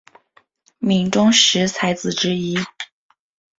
[0.79, 2.57] 闽中十才子之一。